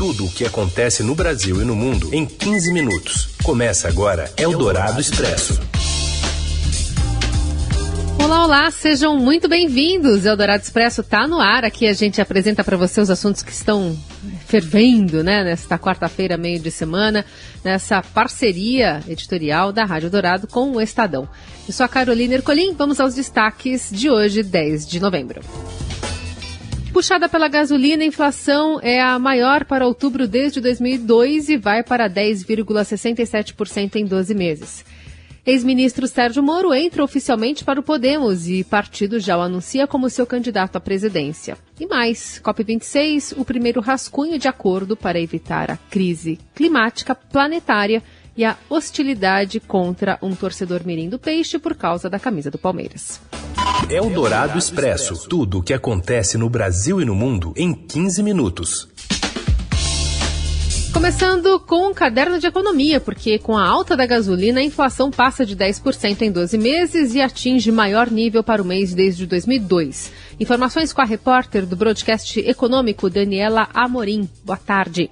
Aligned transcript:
Tudo 0.00 0.24
o 0.24 0.30
que 0.30 0.46
acontece 0.46 1.02
no 1.02 1.14
Brasil 1.14 1.60
e 1.60 1.64
no 1.66 1.76
mundo 1.76 2.08
em 2.14 2.24
15 2.24 2.72
minutos. 2.72 3.28
Começa 3.44 3.86
agora 3.86 4.32
Eldorado 4.34 4.98
Expresso. 4.98 5.60
Olá, 8.18 8.44
olá, 8.46 8.70
sejam 8.70 9.18
muito 9.18 9.46
bem-vindos. 9.46 10.24
Eldorado 10.24 10.62
Expresso 10.62 11.02
está 11.02 11.28
no 11.28 11.38
ar. 11.38 11.66
Aqui 11.66 11.86
a 11.86 11.92
gente 11.92 12.18
apresenta 12.18 12.64
para 12.64 12.78
você 12.78 12.98
os 12.98 13.10
assuntos 13.10 13.42
que 13.42 13.52
estão 13.52 13.94
fervendo, 14.46 15.22
né, 15.22 15.44
nesta 15.44 15.78
quarta-feira, 15.78 16.38
meio 16.38 16.60
de 16.60 16.70
semana, 16.70 17.22
nessa 17.62 18.00
parceria 18.00 19.02
editorial 19.06 19.70
da 19.70 19.84
Rádio 19.84 20.08
Dourado 20.08 20.46
com 20.46 20.70
o 20.70 20.80
Estadão. 20.80 21.28
Eu 21.68 21.74
sou 21.74 21.84
a 21.84 21.88
Carolina 21.90 22.36
Ercolim, 22.36 22.72
vamos 22.72 23.00
aos 23.00 23.16
destaques 23.16 23.90
de 23.92 24.08
hoje, 24.08 24.42
10 24.42 24.88
de 24.88 24.98
novembro. 24.98 25.42
Puxada 26.92 27.28
pela 27.28 27.46
gasolina, 27.46 28.02
a 28.02 28.06
inflação 28.06 28.80
é 28.82 29.00
a 29.00 29.16
maior 29.16 29.64
para 29.64 29.86
outubro 29.86 30.26
desde 30.26 30.60
2002 30.60 31.48
e 31.48 31.56
vai 31.56 31.84
para 31.84 32.10
10,67% 32.10 33.94
em 33.94 34.04
12 34.04 34.34
meses. 34.34 34.84
Ex-ministro 35.46 36.08
Sérgio 36.08 36.42
Moro 36.42 36.74
entra 36.74 37.04
oficialmente 37.04 37.64
para 37.64 37.78
o 37.78 37.82
Podemos 37.82 38.48
e 38.48 38.64
partido 38.64 39.20
já 39.20 39.38
o 39.38 39.42
anuncia 39.42 39.86
como 39.86 40.10
seu 40.10 40.26
candidato 40.26 40.76
à 40.76 40.80
presidência. 40.80 41.56
E 41.78 41.86
mais, 41.86 42.42
COP26, 42.44 43.34
o 43.38 43.44
primeiro 43.44 43.80
rascunho 43.80 44.36
de 44.36 44.48
acordo 44.48 44.96
para 44.96 45.20
evitar 45.20 45.70
a 45.70 45.76
crise 45.76 46.40
climática 46.54 47.14
planetária 47.14 48.02
e 48.40 48.44
a 48.44 48.56
hostilidade 48.70 49.60
contra 49.60 50.18
um 50.22 50.34
torcedor 50.34 50.80
mirim 50.82 51.10
do 51.10 51.18
peixe 51.18 51.58
por 51.58 51.74
causa 51.74 52.08
da 52.08 52.18
camisa 52.18 52.50
do 52.50 52.56
Palmeiras. 52.56 53.20
É 53.90 54.00
o 54.00 54.08
Dourado 54.08 54.56
Expresso. 54.56 55.28
Tudo 55.28 55.58
o 55.58 55.62
que 55.62 55.74
acontece 55.74 56.38
no 56.38 56.48
Brasil 56.48 57.02
e 57.02 57.04
no 57.04 57.14
mundo 57.14 57.52
em 57.54 57.74
15 57.74 58.22
minutos. 58.22 58.88
Começando 60.90 61.60
com 61.60 61.88
um 61.88 61.92
caderno 61.92 62.38
de 62.38 62.46
economia, 62.46 62.98
porque 62.98 63.38
com 63.38 63.58
a 63.58 63.68
alta 63.68 63.94
da 63.94 64.06
gasolina, 64.06 64.60
a 64.60 64.64
inflação 64.64 65.10
passa 65.10 65.44
de 65.44 65.54
10% 65.54 66.22
em 66.22 66.32
12 66.32 66.56
meses 66.56 67.14
e 67.14 67.20
atinge 67.20 67.70
maior 67.70 68.10
nível 68.10 68.42
para 68.42 68.62
o 68.62 68.64
mês 68.64 68.94
desde 68.94 69.26
2002. 69.26 70.10
Informações 70.40 70.94
com 70.94 71.02
a 71.02 71.04
repórter 71.04 71.66
do 71.66 71.76
broadcast 71.76 72.40
econômico, 72.40 73.10
Daniela 73.10 73.68
Amorim. 73.74 74.26
Boa 74.42 74.56
tarde. 74.56 75.10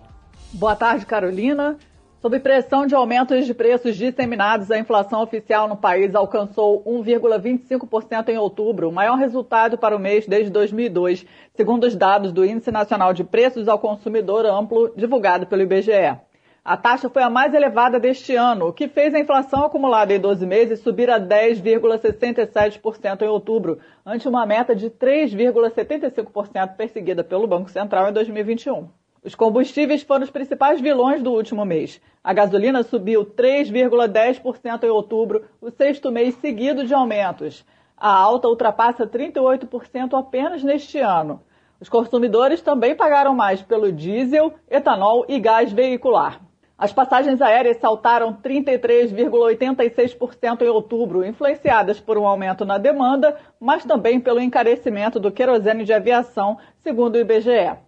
Boa 0.50 0.74
tarde, 0.74 1.04
Carolina. 1.04 1.76
Sob 2.20 2.36
pressão 2.40 2.84
de 2.84 2.96
aumentos 2.96 3.46
de 3.46 3.54
preços 3.54 3.94
disseminados, 3.94 4.72
a 4.72 4.78
inflação 4.78 5.22
oficial 5.22 5.68
no 5.68 5.76
país 5.76 6.16
alcançou 6.16 6.82
1,25% 6.82 8.28
em 8.28 8.36
outubro, 8.36 8.88
o 8.88 8.92
maior 8.92 9.16
resultado 9.16 9.78
para 9.78 9.94
o 9.94 10.00
mês 10.00 10.26
desde 10.26 10.50
2002, 10.50 11.24
segundo 11.54 11.84
os 11.84 11.94
dados 11.94 12.32
do 12.32 12.44
Índice 12.44 12.72
Nacional 12.72 13.14
de 13.14 13.22
Preços 13.22 13.68
ao 13.68 13.78
Consumidor 13.78 14.44
Amplo, 14.46 14.92
divulgado 14.96 15.46
pelo 15.46 15.62
IBGE. 15.62 16.18
A 16.64 16.76
taxa 16.76 17.08
foi 17.08 17.22
a 17.22 17.30
mais 17.30 17.54
elevada 17.54 18.00
deste 18.00 18.34
ano, 18.34 18.66
o 18.66 18.72
que 18.72 18.88
fez 18.88 19.14
a 19.14 19.20
inflação 19.20 19.64
acumulada 19.64 20.12
em 20.12 20.18
12 20.18 20.44
meses 20.44 20.80
subir 20.80 21.08
a 21.08 21.20
10,67% 21.20 23.22
em 23.22 23.28
outubro, 23.28 23.78
ante 24.04 24.28
uma 24.28 24.44
meta 24.44 24.74
de 24.74 24.90
3,75% 24.90 26.74
perseguida 26.74 27.22
pelo 27.22 27.46
Banco 27.46 27.70
Central 27.70 28.08
em 28.08 28.12
2021. 28.12 28.88
Os 29.28 29.34
combustíveis 29.34 30.02
foram 30.02 30.24
os 30.24 30.30
principais 30.30 30.80
vilões 30.80 31.22
do 31.22 31.30
último 31.30 31.62
mês. 31.62 32.00
A 32.24 32.32
gasolina 32.32 32.82
subiu 32.82 33.26
3,10% 33.26 34.84
em 34.84 34.88
outubro, 34.88 35.44
o 35.60 35.70
sexto 35.70 36.10
mês 36.10 36.34
seguido 36.36 36.86
de 36.86 36.94
aumentos. 36.94 37.62
A 37.94 38.08
alta 38.08 38.48
ultrapassa 38.48 39.06
38% 39.06 40.18
apenas 40.18 40.64
neste 40.64 40.98
ano. 40.98 41.42
Os 41.78 41.90
consumidores 41.90 42.62
também 42.62 42.96
pagaram 42.96 43.34
mais 43.34 43.60
pelo 43.60 43.92
diesel, 43.92 44.54
etanol 44.66 45.26
e 45.28 45.38
gás 45.38 45.70
veicular. 45.70 46.40
As 46.78 46.94
passagens 46.94 47.42
aéreas 47.42 47.76
saltaram 47.76 48.32
33,86% 48.32 50.62
em 50.62 50.68
outubro, 50.68 51.22
influenciadas 51.22 52.00
por 52.00 52.16
um 52.16 52.26
aumento 52.26 52.64
na 52.64 52.78
demanda, 52.78 53.36
mas 53.60 53.84
também 53.84 54.18
pelo 54.18 54.40
encarecimento 54.40 55.20
do 55.20 55.30
querosene 55.30 55.84
de 55.84 55.92
aviação, 55.92 56.56
segundo 56.82 57.16
o 57.16 57.18
IBGE. 57.18 57.86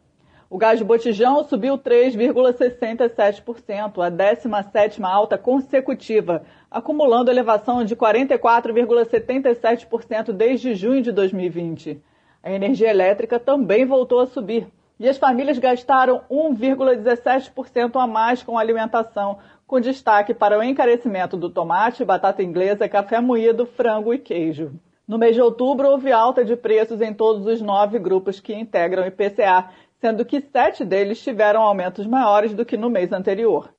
O 0.53 0.59
gás 0.59 0.81
de 0.81 0.85
botijão 0.85 1.45
subiu 1.45 1.79
3,67%, 1.79 4.05
a 4.05 4.11
17ª 4.11 5.05
alta 5.05 5.39
consecutiva, 5.39 6.43
acumulando 6.69 7.31
elevação 7.31 7.85
de 7.85 7.95
44,77% 7.95 10.33
desde 10.33 10.75
junho 10.75 11.03
de 11.03 11.13
2020. 11.13 12.03
A 12.43 12.51
energia 12.51 12.91
elétrica 12.91 13.39
também 13.39 13.87
voltou 13.87 14.19
a 14.19 14.27
subir 14.27 14.67
e 14.99 15.09
as 15.09 15.19
famílias 15.19 15.57
gastaram 15.57 16.23
1,17% 16.29 17.95
a 17.95 18.09
mais 18.09 18.43
com 18.43 18.59
alimentação, 18.59 19.39
com 19.69 19.79
destaque 19.79 20.35
para 20.35 20.59
o 20.59 20.65
encarecimento 20.65 21.37
do 21.37 21.49
tomate, 21.49 22.05
batata 22.05 22.43
inglesa, 22.43 22.89
café 22.89 23.21
moído, 23.21 23.67
frango 23.67 24.13
e 24.13 24.19
queijo. 24.19 24.73
No 25.07 25.17
mês 25.19 25.35
de 25.35 25.43
outubro, 25.43 25.89
houve 25.89 26.11
alta 26.13 26.45
de 26.45 26.57
preços 26.57 27.01
em 27.01 27.15
todos 27.15 27.47
os 27.47 27.61
nove 27.61 27.99
grupos 27.99 28.39
que 28.39 28.55
integram 28.55 29.03
o 29.03 29.07
IPCA, 29.07 29.71
sendo 30.01 30.25
que 30.25 30.43
sete 30.53 30.85
deles 30.85 31.23
tiveram 31.23 31.61
aumentos 31.61 32.07
maiores 32.07 32.55
do 32.55 32.65
que 32.65 32.77
no 32.77 32.89
mês 32.89 33.13
anterior. 33.13 33.71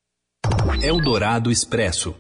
Eldorado 0.82 1.52
Expresso. 1.52 2.16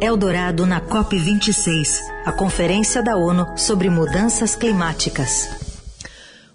Eldorado 0.00 0.66
na 0.66 0.80
COP26, 0.80 2.00
a 2.24 2.32
conferência 2.32 3.02
da 3.02 3.16
ONU 3.16 3.56
sobre 3.56 3.88
mudanças 3.88 4.54
climáticas. 4.54 5.48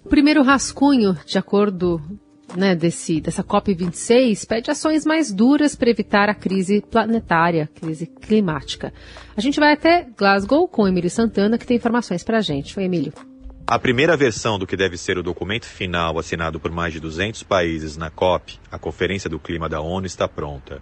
O 0.06 0.10
primeiro 0.10 0.44
rascunho, 0.44 1.18
de 1.26 1.38
acordo 1.38 2.00
né, 2.56 2.76
desse, 2.76 3.20
dessa 3.20 3.44
COP26, 3.44 4.46
pede 4.46 4.70
ações 4.70 5.06
mais 5.06 5.32
duras 5.32 5.76
para 5.76 5.90
evitar 5.90 6.30
a 6.30 6.36
crise 6.36 6.82
planetária, 6.82 7.70
crise 7.74 8.06
climática. 8.06 8.94
A 9.36 9.42
gente 9.42 9.60
vai 9.60 9.74
até 9.74 10.08
Glasgow 10.16 10.68
com 10.68 10.84
o 10.84 10.88
Emílio 10.88 11.10
Santana, 11.10 11.58
que 11.58 11.66
tem 11.66 11.78
informações 11.78 12.24
para 12.24 12.38
a 12.38 12.42
gente. 12.42 12.78
Oi, 12.78 12.86
Emílio. 12.86 13.31
A 13.68 13.80
primeira 13.80 14.18
versão 14.18 14.60
do 14.60 14.68
que 14.68 14.76
deve 14.76 14.98
ser 14.98 15.18
o 15.18 15.24
documento 15.24 15.66
final 15.66 16.20
assinado 16.20 16.60
por 16.60 16.72
mais 16.72 16.94
de 16.94 17.00
200 17.00 17.44
países 17.44 17.96
na 17.96 18.10
COP, 18.10 18.60
a 18.70 18.78
Conferência 18.78 19.30
do 19.30 19.40
Clima 19.40 19.70
da 19.70 19.80
ONU, 19.80 20.06
está 20.06 20.28
pronta. 20.28 20.82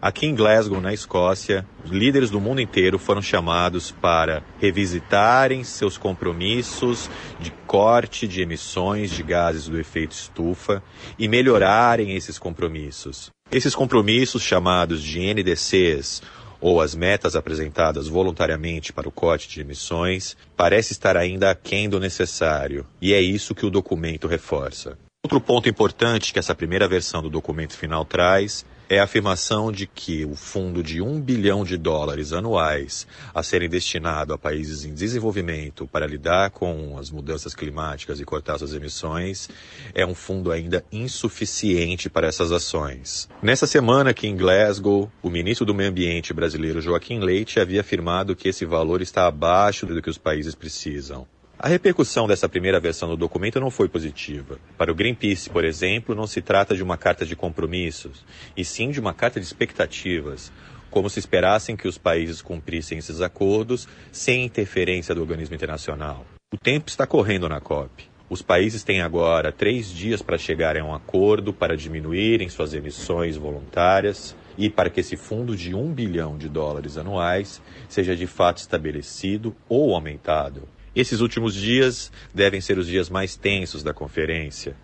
Aqui 0.00 0.26
em 0.26 0.34
Glasgow, 0.34 0.80
na 0.80 0.94
Escócia, 0.94 1.66
os 1.84 1.90
líderes 1.90 2.30
do 2.30 2.40
mundo 2.40 2.60
inteiro 2.60 3.00
foram 3.00 3.20
chamados 3.20 3.90
para 3.90 4.44
revisitarem 4.60 5.64
seus 5.64 5.98
compromissos 5.98 7.10
de 7.40 7.50
corte 7.66 8.28
de 8.28 8.40
emissões 8.40 9.10
de 9.10 9.24
gases 9.24 9.66
do 9.66 9.78
efeito 9.78 10.12
estufa 10.12 10.82
e 11.18 11.26
melhorarem 11.26 12.14
esses 12.14 12.38
compromissos. 12.38 13.30
Esses 13.50 13.74
compromissos, 13.74 14.42
chamados 14.42 15.02
de 15.02 15.20
NDCs, 15.34 16.22
ou 16.60 16.80
as 16.80 16.94
metas 16.94 17.36
apresentadas 17.36 18.08
voluntariamente 18.08 18.92
para 18.92 19.08
o 19.08 19.12
corte 19.12 19.48
de 19.48 19.60
emissões, 19.60 20.36
parece 20.56 20.92
estar 20.92 21.16
ainda 21.16 21.50
aquém 21.50 21.88
do 21.88 22.00
necessário, 22.00 22.86
e 23.00 23.12
é 23.14 23.20
isso 23.20 23.54
que 23.54 23.66
o 23.66 23.70
documento 23.70 24.26
reforça. 24.26 24.98
Outro 25.24 25.40
ponto 25.40 25.68
importante 25.68 26.32
que 26.32 26.38
essa 26.38 26.54
primeira 26.54 26.88
versão 26.88 27.20
do 27.22 27.28
documento 27.28 27.76
final 27.76 28.04
traz 28.04 28.64
é 28.88 28.98
a 28.98 29.04
afirmação 29.04 29.70
de 29.70 29.86
que 29.86 30.24
o 30.24 30.34
fundo 30.34 30.82
de 30.82 31.02
um 31.02 31.20
bilhão 31.20 31.64
de 31.64 31.76
dólares 31.76 32.32
anuais 32.32 33.06
a 33.34 33.42
serem 33.42 33.68
destinado 33.68 34.32
a 34.32 34.38
países 34.38 34.84
em 34.84 34.94
desenvolvimento 34.94 35.86
para 35.86 36.06
lidar 36.06 36.50
com 36.50 36.96
as 36.98 37.10
mudanças 37.10 37.54
climáticas 37.54 38.18
e 38.18 38.24
cortar 38.24 38.58
suas 38.58 38.72
emissões 38.72 39.48
é 39.94 40.06
um 40.06 40.14
fundo 40.14 40.50
ainda 40.50 40.84
insuficiente 40.90 42.08
para 42.08 42.26
essas 42.26 42.50
ações. 42.50 43.28
Nessa 43.42 43.66
semana 43.66 44.10
aqui 44.10 44.26
em 44.26 44.36
Glasgow, 44.36 45.10
o 45.22 45.30
ministro 45.30 45.66
do 45.66 45.74
Meio 45.74 45.90
Ambiente 45.90 46.32
brasileiro 46.32 46.80
Joaquim 46.80 47.18
Leite 47.18 47.60
havia 47.60 47.82
afirmado 47.82 48.34
que 48.34 48.48
esse 48.48 48.64
valor 48.64 49.02
está 49.02 49.26
abaixo 49.26 49.84
do 49.86 50.00
que 50.00 50.10
os 50.10 50.18
países 50.18 50.54
precisam. 50.54 51.26
A 51.60 51.66
repercussão 51.66 52.28
dessa 52.28 52.48
primeira 52.48 52.78
versão 52.78 53.08
do 53.08 53.16
documento 53.16 53.58
não 53.58 53.68
foi 53.68 53.88
positiva. 53.88 54.60
Para 54.76 54.92
o 54.92 54.94
Greenpeace, 54.94 55.50
por 55.50 55.64
exemplo, 55.64 56.14
não 56.14 56.24
se 56.24 56.40
trata 56.40 56.72
de 56.72 56.84
uma 56.84 56.96
carta 56.96 57.26
de 57.26 57.34
compromissos, 57.34 58.24
e 58.56 58.64
sim 58.64 58.92
de 58.92 59.00
uma 59.00 59.12
carta 59.12 59.40
de 59.40 59.46
expectativas, 59.46 60.52
como 60.88 61.10
se 61.10 61.18
esperassem 61.18 61.76
que 61.76 61.88
os 61.88 61.98
países 61.98 62.40
cumprissem 62.40 62.98
esses 62.98 63.20
acordos 63.20 63.88
sem 64.12 64.44
interferência 64.44 65.12
do 65.12 65.20
organismo 65.20 65.56
internacional. 65.56 66.24
O 66.54 66.56
tempo 66.56 66.88
está 66.88 67.08
correndo 67.08 67.48
na 67.48 67.60
COP. 67.60 68.08
Os 68.30 68.40
países 68.40 68.84
têm 68.84 69.00
agora 69.00 69.50
três 69.50 69.90
dias 69.90 70.22
para 70.22 70.38
chegarem 70.38 70.82
a 70.82 70.84
um 70.84 70.94
acordo 70.94 71.52
para 71.52 71.76
diminuírem 71.76 72.48
suas 72.48 72.72
emissões 72.72 73.36
voluntárias 73.36 74.36
e 74.56 74.70
para 74.70 74.88
que 74.88 75.00
esse 75.00 75.16
fundo 75.16 75.56
de 75.56 75.74
um 75.74 75.92
bilhão 75.92 76.38
de 76.38 76.48
dólares 76.48 76.96
anuais 76.96 77.60
seja 77.88 78.14
de 78.14 78.28
fato 78.28 78.58
estabelecido 78.58 79.56
ou 79.68 79.92
aumentado. 79.92 80.77
Esses 80.94 81.20
últimos 81.20 81.54
dias 81.54 82.10
devem 82.34 82.60
ser 82.60 82.78
os 82.78 82.86
dias 82.86 83.08
mais 83.08 83.36
tensos 83.36 83.82
da 83.82 83.92
conferência. 83.94 84.76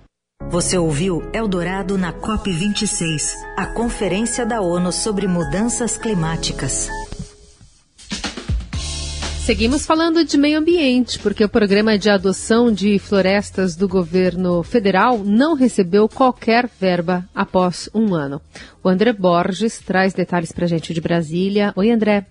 Você 0.50 0.76
ouviu 0.76 1.22
Eldorado 1.32 1.96
na 1.96 2.12
COP26, 2.12 3.32
a 3.56 3.66
conferência 3.66 4.44
da 4.44 4.60
ONU 4.60 4.92
sobre 4.92 5.26
mudanças 5.26 5.96
climáticas. 5.96 6.88
Seguimos 9.44 9.84
falando 9.84 10.24
de 10.24 10.38
meio 10.38 10.58
ambiente, 10.58 11.18
porque 11.18 11.44
o 11.44 11.48
programa 11.50 11.98
de 11.98 12.08
adoção 12.08 12.72
de 12.72 12.98
florestas 12.98 13.76
do 13.76 13.86
governo 13.86 14.62
federal 14.62 15.18
não 15.18 15.54
recebeu 15.54 16.08
qualquer 16.08 16.66
verba 16.80 17.28
após 17.34 17.90
um 17.94 18.14
ano. 18.14 18.40
O 18.82 18.88
André 18.88 19.12
Borges 19.12 19.80
traz 19.80 20.14
detalhes 20.14 20.50
para 20.50 20.64
a 20.64 20.68
gente 20.68 20.94
de 20.94 21.00
Brasília. 21.00 21.74
Oi, 21.76 21.90
André. 21.90 22.26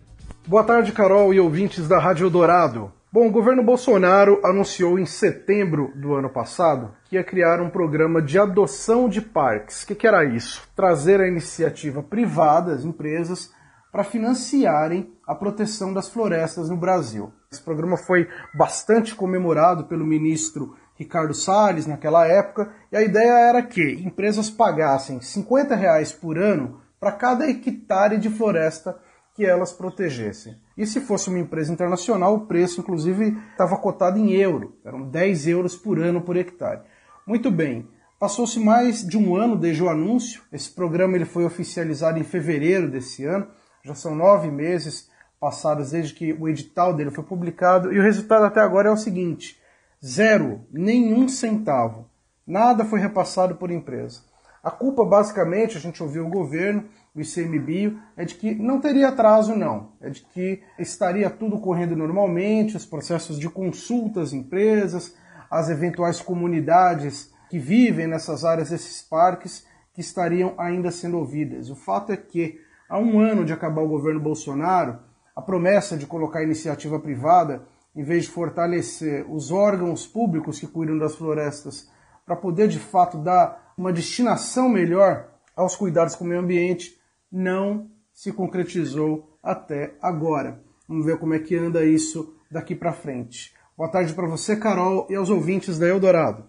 Boa 0.48 0.64
tarde, 0.64 0.92
Carol 0.92 1.32
e 1.34 1.40
ouvintes 1.40 1.88
da 1.88 2.00
Rádio 2.00 2.32
Dourado. 2.32 2.92
Bom, 3.14 3.28
o 3.28 3.32
governo 3.32 3.62
Bolsonaro 3.62 4.42
anunciou 4.44 4.98
em 4.98 5.06
setembro 5.06 5.94
do 5.96 6.16
ano 6.16 6.32
passado 6.32 6.96
que 7.06 7.16
ia 7.16 7.24
criar 7.24 7.62
um 7.62 7.70
programa 7.70 8.20
de 8.20 8.40
adoção 8.40 9.08
de 9.08 9.22
parques. 9.22 9.84
O 9.84 9.86
que, 9.86 9.94
que 9.94 10.08
era 10.08 10.26
isso? 10.26 10.68
Trazer 10.76 11.22
a 11.22 11.28
iniciativa 11.28 12.02
privada, 12.02 12.74
as 12.74 12.84
empresas, 12.84 13.54
para 13.92 14.04
financiarem 14.04 15.14
a 15.28 15.36
proteção 15.36 15.94
das 15.94 16.10
florestas 16.10 16.72
no 16.72 16.76
Brasil. 16.76 17.32
Esse 17.52 17.62
programa 17.62 17.98
foi 17.98 18.28
bastante 18.52 19.14
comemorado 19.14 19.84
pelo 19.84 20.08
ministro 20.08 20.76
Ricardo 20.96 21.36
Salles 21.36 21.86
naquela 21.86 22.26
época, 22.26 22.74
e 22.92 22.98
a 22.98 23.04
ideia 23.04 23.48
era 23.48 23.62
que 23.62 23.92
empresas 24.04 24.50
pagassem 24.50 25.22
50 25.22 25.76
reais 25.76 26.12
por 26.12 26.36
ano 26.40 26.82
para 27.00 27.12
cada 27.12 27.48
hectare 27.48 28.18
de 28.18 28.32
floresta 28.32 28.98
que 29.36 29.46
elas 29.46 29.72
protegessem. 29.72 30.63
E 30.78 30.86
se 30.86 31.02
fosse 31.02 31.30
uma 31.30 31.40
empresa 31.40 31.72
internacional, 31.72 32.36
o 32.36 32.46
preço, 32.46 32.82
inclusive, 32.82 33.38
estava 33.52 33.78
cotado 33.78 34.18
em 34.18 34.32
euro, 34.32 34.76
eram 34.84 35.04
10 35.04 35.48
euros 35.48 35.76
por 35.76 36.00
ano 36.00 36.22
por 36.22 36.36
hectare. 36.36 36.82
Muito 37.28 37.52
bem, 37.52 37.88
passou-se 38.20 38.60
mais 38.60 39.06
de 39.08 39.18
um 39.18 39.36
ano 39.36 39.56
desde 39.56 39.84
o 39.84 39.90
anúncio, 39.90 40.42
esse 40.52 40.72
programa 40.72 41.16
ele 41.16 41.26
foi 41.26 41.46
oficializado 41.46 42.18
em 42.18 42.24
fevereiro 42.24 42.90
desse 42.90 43.24
ano, 43.24 43.48
já 43.84 43.94
são 43.94 44.16
nove 44.16 44.50
meses 44.50 45.12
passados 45.40 45.92
desde 45.92 46.14
que 46.14 46.34
o 46.34 46.48
edital 46.48 46.94
dele 46.94 47.12
foi 47.12 47.24
publicado 47.24 47.94
e 47.94 48.00
o 48.00 48.02
resultado 48.02 48.46
até 48.46 48.62
agora 48.62 48.88
é 48.88 48.92
o 48.92 48.98
seguinte: 48.98 49.60
zero, 50.04 50.66
nenhum 50.72 51.28
centavo. 51.28 52.10
Nada 52.48 52.86
foi 52.86 53.00
repassado 53.00 53.56
por 53.56 53.70
empresa. 53.70 54.22
A 54.64 54.72
culpa, 54.72 55.04
basicamente, 55.04 55.76
a 55.76 55.80
gente 55.82 56.02
ouviu 56.02 56.26
o 56.26 56.30
governo, 56.30 56.86
o 57.14 57.20
ICMBio, 57.20 58.00
é 58.16 58.24
de 58.24 58.36
que 58.36 58.56
não 58.56 58.80
teria 58.80 59.10
atraso, 59.10 59.54
não. 59.54 59.90
É 60.00 60.10
de 60.10 60.22
que 60.22 60.64
estaria 60.80 61.30
tudo 61.30 61.60
correndo 61.60 61.98
normalmente, 61.98 62.78
os 62.78 62.86
processos 62.86 63.38
de 63.38 63.50
consulta 63.50 64.22
às 64.22 64.32
empresas, 64.32 65.14
as 65.52 65.70
eventuais 65.70 66.22
comunidades 66.22 67.30
que 67.50 67.60
vivem 67.60 68.08
nessas 68.08 68.46
áreas 68.46 68.70
desses 68.70 69.02
parques, 69.02 69.68
que 69.94 70.00
estariam 70.00 70.56
ainda 70.58 70.90
sendo 70.92 71.18
ouvidas. 71.18 71.70
O 71.70 71.76
fato 71.76 72.14
é 72.14 72.18
que 72.18 72.58
há 72.90 72.98
um 72.98 73.20
ano 73.20 73.44
de 73.44 73.52
acabar 73.52 73.82
o 73.82 73.90
governo 73.90 74.22
Bolsonaro, 74.22 74.98
a 75.36 75.42
promessa 75.42 75.98
de 75.98 76.08
colocar 76.08 76.40
a 76.40 76.44
iniciativa 76.44 76.98
privada, 77.00 77.68
em 77.94 78.04
vez 78.04 78.24
de 78.24 78.32
fortalecer 78.32 79.26
os 79.30 79.52
órgãos 79.52 80.08
públicos 80.08 80.58
que 80.58 80.68
cuidam 80.68 80.98
das 80.98 81.16
florestas, 81.16 81.92
para 82.26 82.36
poder 82.36 82.70
de 82.70 82.80
fato 82.80 83.18
dar 83.18 83.63
uma 83.78 83.94
destinação 83.94 84.70
melhor 84.70 85.30
aos 85.56 85.76
cuidados 85.76 86.16
com 86.16 86.24
o 86.24 86.28
meio 86.28 86.42
ambiente, 86.42 86.98
não 87.32 87.90
se 88.14 88.32
concretizou 88.32 89.38
até 89.42 89.96
agora. 90.02 90.62
Vamos 90.88 91.06
ver 91.06 91.18
como 91.18 91.34
é 91.34 91.40
que 91.40 91.56
anda 91.56 91.84
isso 91.86 92.36
daqui 92.52 92.76
para 92.76 92.94
frente. 92.94 93.54
Boa 93.76 93.90
tarde 93.90 94.14
para 94.14 94.28
você, 94.28 94.56
Carol, 94.56 95.08
e 95.10 95.16
aos 95.16 95.30
ouvintes 95.30 95.80
da 95.80 95.88
Eldorado. 95.88 96.46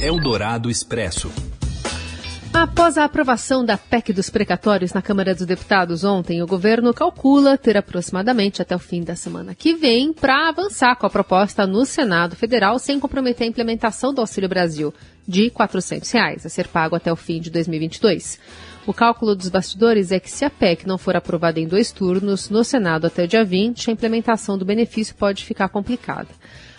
Eldorado 0.00 0.70
Expresso. 0.70 1.30
Após 2.64 2.96
a 2.96 3.04
aprovação 3.04 3.62
da 3.62 3.76
PEC 3.76 4.10
dos 4.10 4.30
precatórios 4.30 4.94
na 4.94 5.02
Câmara 5.02 5.34
dos 5.34 5.44
Deputados 5.44 6.02
ontem, 6.02 6.42
o 6.42 6.46
governo 6.46 6.94
calcula 6.94 7.58
ter 7.58 7.76
aproximadamente 7.76 8.62
até 8.62 8.74
o 8.74 8.78
fim 8.78 9.04
da 9.04 9.14
semana 9.14 9.54
que 9.54 9.74
vem 9.74 10.14
para 10.14 10.48
avançar 10.48 10.96
com 10.96 11.04
a 11.04 11.10
proposta 11.10 11.66
no 11.66 11.84
Senado 11.84 12.34
Federal 12.34 12.78
sem 12.78 12.98
comprometer 12.98 13.46
a 13.46 13.50
implementação 13.50 14.14
do 14.14 14.22
Auxílio 14.22 14.48
Brasil 14.48 14.94
de 15.28 15.50
400 15.50 16.10
reais, 16.10 16.46
a 16.46 16.48
ser 16.48 16.66
pago 16.68 16.96
até 16.96 17.12
o 17.12 17.16
fim 17.16 17.38
de 17.38 17.50
2022. 17.50 18.40
O 18.86 18.92
cálculo 18.92 19.34
dos 19.34 19.48
bastidores 19.48 20.12
é 20.12 20.20
que 20.20 20.30
se 20.30 20.44
a 20.44 20.50
PEC 20.50 20.86
não 20.86 20.98
for 20.98 21.16
aprovada 21.16 21.58
em 21.58 21.66
dois 21.66 21.90
turnos 21.90 22.50
no 22.50 22.62
Senado 22.62 23.06
até 23.06 23.24
o 23.24 23.28
dia 23.28 23.42
20, 23.42 23.88
a 23.88 23.92
implementação 23.92 24.58
do 24.58 24.64
benefício 24.64 25.14
pode 25.14 25.42
ficar 25.42 25.70
complicada. 25.70 26.28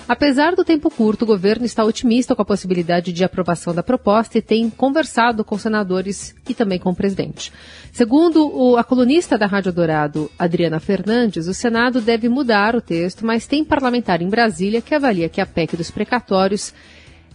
Apesar 0.07 0.55
do 0.55 0.63
tempo 0.63 0.91
curto, 0.91 1.23
o 1.23 1.25
governo 1.25 1.65
está 1.65 1.83
otimista 1.83 2.35
com 2.35 2.41
a 2.43 2.45
possibilidade 2.45 3.11
de 3.11 3.23
aprovação 3.23 3.73
da 3.73 3.81
proposta 3.81 4.37
e 4.37 4.41
tem 4.41 4.69
conversado 4.69 5.43
com 5.43 5.57
senadores 5.57 6.35
e 6.47 6.53
também 6.53 6.77
com 6.77 6.91
o 6.91 6.95
presidente. 6.95 7.51
Segundo 7.91 8.47
o, 8.55 8.77
a 8.77 8.83
colunista 8.83 9.35
da 9.35 9.47
Rádio 9.47 9.73
Dourado, 9.73 10.29
Adriana 10.37 10.79
Fernandes, 10.79 11.47
o 11.47 11.55
Senado 11.55 12.01
deve 12.01 12.29
mudar 12.29 12.75
o 12.75 12.81
texto, 12.81 13.25
mas 13.25 13.47
tem 13.47 13.65
parlamentar 13.65 14.21
em 14.21 14.29
Brasília 14.29 14.79
que 14.79 14.93
avalia 14.93 15.27
que 15.27 15.41
a 15.41 15.45
PEC 15.45 15.75
dos 15.75 15.89
precatórios 15.89 16.71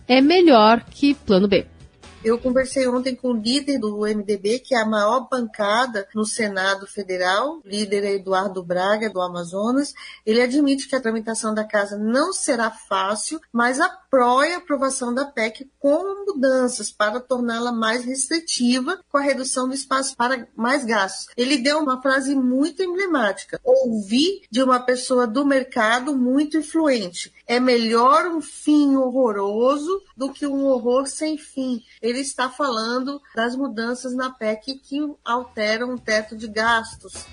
é 0.06 0.20
melhor 0.20 0.84
que 0.88 1.12
Plano 1.14 1.48
B. 1.48 1.66
Eu 2.22 2.38
conversei 2.38 2.86
ontem 2.86 3.16
com 3.16 3.28
o 3.28 3.36
líder 3.36 3.78
do 3.78 4.00
MDB, 4.00 4.58
que 4.58 4.74
é 4.74 4.82
a 4.82 4.84
maior 4.84 5.26
bancada 5.30 6.06
no 6.14 6.26
Senado 6.26 6.86
Federal, 6.86 7.62
líder 7.64 8.04
é 8.04 8.14
Eduardo 8.16 8.62
Braga, 8.62 9.08
do 9.08 9.22
Amazonas. 9.22 9.94
Ele 10.26 10.42
admite 10.42 10.86
que 10.86 10.94
a 10.94 11.00
tramitação 11.00 11.54
da 11.54 11.64
casa 11.64 11.96
não 11.96 12.30
será 12.30 12.70
fácil, 12.70 13.40
mas 13.50 13.80
apoia 13.80 14.56
a 14.56 14.58
aprovação 14.58 15.14
da 15.14 15.24
PEC 15.24 15.70
com 15.78 16.26
mudanças 16.26 16.92
para 16.92 17.20
torná-la 17.20 17.72
mais 17.72 18.04
restritiva, 18.04 19.00
com 19.10 19.16
a 19.16 19.22
redução 19.22 19.66
do 19.66 19.74
espaço 19.74 20.14
para 20.14 20.46
mais 20.54 20.84
gastos. 20.84 21.32
Ele 21.38 21.56
deu 21.56 21.78
uma 21.78 22.02
frase 22.02 22.34
muito 22.34 22.82
emblemática: 22.82 23.58
ouvi 23.64 24.42
de 24.50 24.62
uma 24.62 24.78
pessoa 24.78 25.26
do 25.26 25.46
mercado 25.46 26.14
muito 26.14 26.58
influente. 26.58 27.32
É 27.46 27.58
melhor 27.58 28.26
um 28.26 28.42
fim 28.42 28.94
horroroso 28.94 30.02
do 30.14 30.30
que 30.30 30.46
um 30.46 30.66
horror 30.66 31.06
sem 31.06 31.38
fim 31.38 31.82
está 32.18 32.48
falando 32.48 33.20
das 33.34 33.54
mudanças 33.56 34.14
na 34.14 34.30
PEC 34.30 34.78
que 34.78 34.98
alteram 35.24 35.94
o 35.94 35.98
teto 35.98 36.36
de 36.36 36.48
gastos. 36.48 37.26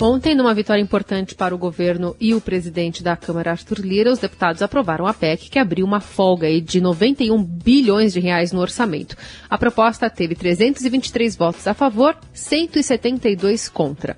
Ontem, 0.00 0.32
numa 0.32 0.54
vitória 0.54 0.80
importante 0.80 1.34
para 1.34 1.52
o 1.52 1.58
governo 1.58 2.14
e 2.20 2.32
o 2.32 2.40
presidente 2.40 3.02
da 3.02 3.16
Câmara, 3.16 3.50
Arthur 3.50 3.80
Lira, 3.80 4.12
os 4.12 4.20
deputados 4.20 4.62
aprovaram 4.62 5.08
a 5.08 5.12
PEC, 5.12 5.50
que 5.50 5.58
abriu 5.58 5.84
uma 5.84 5.98
folga 5.98 6.48
de 6.60 6.80
91 6.80 7.42
bilhões 7.42 8.12
de 8.12 8.20
reais 8.20 8.52
no 8.52 8.60
orçamento. 8.60 9.16
A 9.50 9.58
proposta 9.58 10.08
teve 10.08 10.36
323 10.36 11.34
votos 11.34 11.66
a 11.66 11.74
favor, 11.74 12.16
172 12.32 13.68
contra. 13.68 14.16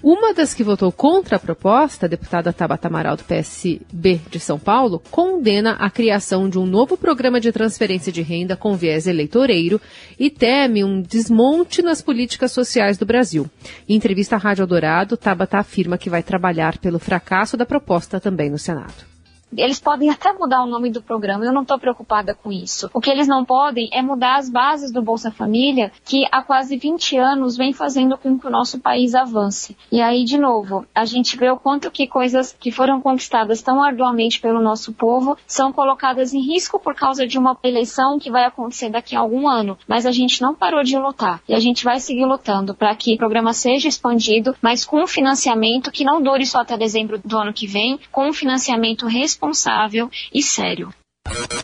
Uma 0.00 0.32
das 0.32 0.54
que 0.54 0.62
votou 0.62 0.92
contra 0.92 1.36
a 1.36 1.40
proposta, 1.40 2.06
a 2.06 2.08
deputada 2.08 2.52
Tabata 2.52 2.86
Amaral 2.86 3.16
do 3.16 3.24
PSB 3.24 4.20
de 4.30 4.38
São 4.38 4.56
Paulo, 4.56 5.02
condena 5.10 5.72
a 5.72 5.90
criação 5.90 6.48
de 6.48 6.56
um 6.56 6.64
novo 6.64 6.96
programa 6.96 7.40
de 7.40 7.50
transferência 7.50 8.12
de 8.12 8.22
renda 8.22 8.56
com 8.56 8.76
viés 8.76 9.08
eleitoreiro 9.08 9.80
e 10.16 10.30
teme 10.30 10.84
um 10.84 11.02
desmonte 11.02 11.82
nas 11.82 12.00
políticas 12.00 12.52
sociais 12.52 12.96
do 12.96 13.04
Brasil. 13.04 13.50
Em 13.88 13.96
entrevista 13.96 14.36
à 14.36 14.38
Rádio 14.38 14.68
Dourado, 14.68 15.16
Tabata 15.16 15.58
afirma 15.58 15.98
que 15.98 16.08
vai 16.08 16.22
trabalhar 16.22 16.78
pelo 16.78 17.00
fracasso 17.00 17.56
da 17.56 17.66
proposta 17.66 18.20
também 18.20 18.48
no 18.48 18.58
Senado. 18.58 19.07
Eles 19.56 19.80
podem 19.80 20.10
até 20.10 20.32
mudar 20.32 20.62
o 20.62 20.66
nome 20.66 20.90
do 20.90 21.02
programa, 21.02 21.44
eu 21.44 21.52
não 21.52 21.62
estou 21.62 21.78
preocupada 21.78 22.34
com 22.34 22.52
isso. 22.52 22.90
O 22.92 23.00
que 23.00 23.10
eles 23.10 23.26
não 23.26 23.44
podem 23.44 23.88
é 23.92 24.02
mudar 24.02 24.36
as 24.36 24.50
bases 24.50 24.92
do 24.92 25.00
Bolsa 25.00 25.30
Família, 25.30 25.90
que 26.04 26.26
há 26.30 26.42
quase 26.42 26.76
20 26.76 27.16
anos 27.16 27.56
vem 27.56 27.72
fazendo 27.72 28.18
com 28.18 28.38
que 28.38 28.46
o 28.46 28.50
nosso 28.50 28.78
país 28.78 29.14
avance. 29.14 29.76
E 29.90 30.00
aí, 30.00 30.24
de 30.24 30.36
novo, 30.36 30.86
a 30.94 31.04
gente 31.04 31.36
vê 31.36 31.50
o 31.50 31.56
quanto 31.56 31.90
que 31.90 32.06
coisas 32.06 32.54
que 32.58 32.70
foram 32.70 33.00
conquistadas 33.00 33.62
tão 33.62 33.82
arduamente 33.82 34.40
pelo 34.40 34.60
nosso 34.60 34.92
povo 34.92 35.36
são 35.46 35.72
colocadas 35.72 36.34
em 36.34 36.40
risco 36.40 36.78
por 36.78 36.94
causa 36.94 37.26
de 37.26 37.38
uma 37.38 37.56
eleição 37.62 38.18
que 38.18 38.30
vai 38.30 38.44
acontecer 38.44 38.90
daqui 38.90 39.16
a 39.16 39.20
algum 39.20 39.48
ano. 39.48 39.78
Mas 39.88 40.04
a 40.04 40.12
gente 40.12 40.42
não 40.42 40.54
parou 40.54 40.82
de 40.82 40.98
lutar 40.98 41.40
e 41.48 41.54
a 41.54 41.60
gente 41.60 41.84
vai 41.84 42.00
seguir 42.00 42.26
lutando 42.26 42.74
para 42.74 42.94
que 42.94 43.14
o 43.14 43.18
programa 43.18 43.52
seja 43.52 43.88
expandido, 43.88 44.54
mas 44.60 44.84
com 44.84 45.02
um 45.02 45.06
financiamento 45.06 45.90
que 45.90 46.04
não 46.04 46.20
dure 46.20 46.44
só 46.44 46.60
até 46.60 46.76
dezembro 46.76 47.18
do 47.24 47.38
ano 47.38 47.52
que 47.52 47.66
vem, 47.66 47.98
com 48.12 48.28
um 48.28 48.32
financiamento 48.32 49.06
responsável 49.06 49.37
responsável 49.38 50.10
e 50.34 50.42
sério. 50.42 50.92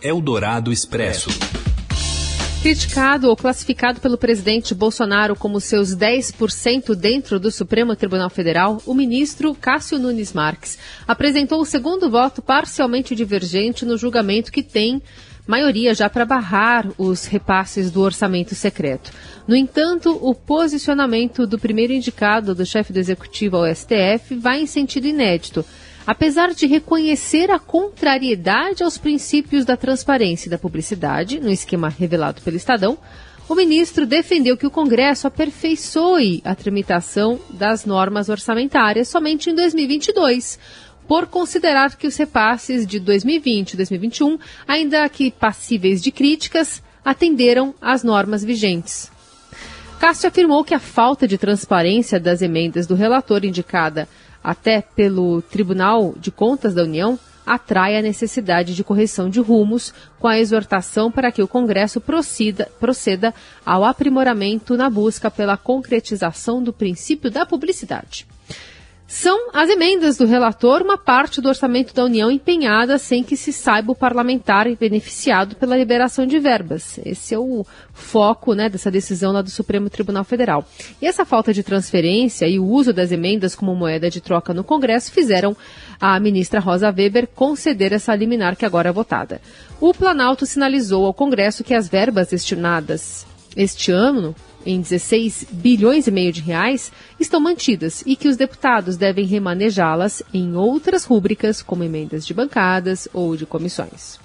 Eldorado 0.01 0.73
Expresso. 0.73 1.29
Criticado 2.63 3.29
ou 3.29 3.37
classificado 3.37 4.01
pelo 4.01 4.17
presidente 4.17 4.75
Bolsonaro 4.75 5.37
como 5.37 5.61
seus 5.61 5.95
10% 5.95 6.95
dentro 6.95 7.39
do 7.39 7.51
Supremo 7.51 7.95
Tribunal 7.95 8.31
Federal, 8.31 8.81
o 8.87 8.95
ministro 8.95 9.55
Cássio 9.55 9.99
Nunes 9.99 10.33
Marques 10.33 10.79
apresentou 11.07 11.61
o 11.61 11.67
segundo 11.67 12.09
voto 12.09 12.41
parcialmente 12.41 13.15
divergente 13.15 13.85
no 13.85 13.99
julgamento 13.99 14.53
que 14.53 14.63
tem 14.63 15.03
maioria 15.47 15.95
já 15.95 16.09
para 16.09 16.25
barrar 16.25 16.89
os 16.97 17.27
repasses 17.27 17.91
do 17.91 18.01
orçamento 18.01 18.55
secreto. 18.55 19.11
No 19.47 19.55
entanto, 19.55 20.19
o 20.23 20.35
posicionamento 20.35 21.47
do 21.47 21.59
primeiro 21.59 21.93
indicado 21.93 22.55
do 22.55 22.65
chefe 22.65 22.95
do 22.95 22.99
executivo 22.99 23.59
ao 23.59 23.75
STF 23.75 24.37
vai 24.37 24.61
em 24.61 24.67
sentido 24.67 25.07
inédito 25.07 25.65
Apesar 26.07 26.53
de 26.53 26.67
reconhecer 26.67 27.51
a 27.51 27.59
contrariedade 27.59 28.83
aos 28.83 28.99
princípios 28.99 29.65
da 29.65 29.77
transparência 29.77 30.49
e 30.49 30.51
da 30.51 30.59
publicidade, 30.59 31.41
no 31.41 31.51
esquema 31.51 31.89
revelado 31.89 32.43
pelo 32.43 32.57
Estadão, 32.57 32.99
o 33.49 33.55
ministro 33.55 34.05
defendeu 34.05 34.57
que 34.57 34.67
o 34.67 34.71
Congresso 34.71 35.27
aperfeiçoe 35.27 36.43
a 36.45 36.55
tramitação 36.55 37.41
das 37.51 37.87
normas 37.87 38.29
orçamentárias 38.29 39.09
somente 39.09 39.49
em 39.49 39.55
2022 39.55 40.59
por 41.09 41.27
considerar 41.27 41.97
que 41.97 42.07
os 42.07 42.17
repasses 42.17 42.87
de 42.87 42.99
2020 42.99 43.73
e 43.73 43.77
2021, 43.77 44.39
ainda 44.67 45.07
que 45.09 45.31
passíveis 45.31 46.03
de 46.03 46.11
críticas, 46.11 46.83
atenderam 47.05 47.75
às 47.81 48.03
normas 48.03 48.43
vigentes. 48.43 49.11
Cássio 50.01 50.29
afirmou 50.29 50.65
que 50.65 50.75
a 50.75 50.79
falta 50.79 51.29
de 51.29 51.39
transparência 51.39 52.19
das 52.19 52.43
emendas 52.43 52.87
do 52.87 52.95
relator 52.95 53.45
indicada 53.45 54.09
até 54.45 54.83
pelo 54.83 55.41
Tribunal 55.41 56.15
de 56.19 56.31
Contas 56.31 56.75
da 56.75 56.83
União 56.83 57.19
atrai 57.47 57.97
a 57.97 58.03
necessidade 58.03 58.75
de 58.75 58.85
correção 58.85 59.29
de 59.29 59.41
rumos, 59.41 59.93
com 60.19 60.29
a 60.29 60.39
exortação 60.39 61.11
para 61.11 61.33
que 61.33 61.43
o 61.43 61.49
Congresso 61.49 62.01
proceda, 62.01 62.71
proceda 62.79 63.35
ao 63.65 63.85
aprimoramento 63.85 64.77
na 64.77 64.89
busca 64.89 65.31
pela 65.31 65.57
concretização 65.57 66.63
do 66.63 66.73
princípio 66.73 67.31
da 67.31 67.45
publicidade. 67.45 68.27
São 69.07 69.51
as 69.53 69.69
emendas 69.69 70.17
do 70.17 70.25
relator 70.25 70.81
uma 70.81 70.97
parte 70.97 71.41
do 71.41 71.49
orçamento 71.49 71.95
da 71.95 72.05
União 72.05 72.31
empenhada 72.31 72.97
sem 72.97 73.23
que 73.23 73.37
se 73.37 73.53
saiba 73.53 73.93
o 73.93 73.95
parlamentar 73.95 74.67
beneficiado 74.77 75.57
pela 75.57 75.77
liberação 75.77 76.27
de 76.27 76.39
verbas. 76.39 76.99
Esse 77.05 77.35
é 77.35 77.39
o 77.39 77.67
foco 77.93 78.55
né, 78.55 78.69
dessa 78.69 78.91
decisão 78.91 79.31
lá 79.31 79.43
do 79.43 79.51
Supremo 79.51 79.91
Tribunal 79.91 80.25
Federal. 80.25 80.67
E 81.03 81.07
essa 81.07 81.25
falta 81.27 81.53
de 81.53 81.63
transferência 81.63 82.49
e 82.49 82.59
o 82.59 82.65
uso 82.65 82.95
das 82.95 83.13
emendas 83.13 83.55
como 83.55 83.75
moeda 83.75 84.09
de 84.09 84.23
troca 84.23 84.55
no 84.55 84.65
Congresso 84.65 85.13
fizeram 85.13 85.55
a 86.01 86.19
ministra 86.19 86.59
Rosa 86.59 86.89
Weber 86.89 87.29
conceder 87.35 87.93
essa 87.93 88.15
liminar 88.15 88.57
que 88.57 88.65
agora 88.65 88.89
é 88.89 88.93
votada. 88.93 89.41
O 89.81 89.93
Planalto 89.93 90.47
sinalizou 90.47 91.05
ao 91.05 91.13
Congresso 91.13 91.63
que 91.63 91.75
as 91.75 91.89
verbas 91.89 92.29
destinadas 92.29 93.27
este 93.55 93.93
ano 93.93 94.35
em 94.65 94.81
16 94.81 95.47
bilhões 95.51 96.07
e 96.07 96.11
meio 96.11 96.33
de 96.33 96.41
reais 96.41 96.91
estão 97.21 97.41
mantidas 97.41 98.03
e 98.07 98.17
que 98.17 98.29
os 98.29 98.37
deputados 98.37 98.97
devem 98.97 99.27
remanejá-las 99.27 100.23
em 100.33 100.57
outras 100.57 101.05
rúbricas, 101.05 101.63
como 101.63 101.85
emendas 101.85 102.27
de 102.27 102.35
bancadas 102.35 103.07
ou 103.13 103.37
de 103.37 103.47
comissões. 103.47 104.19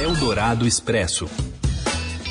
Eldorado 0.00 0.66
Expresso. 0.66 1.28